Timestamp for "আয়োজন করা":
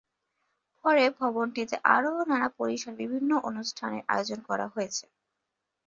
4.07-4.65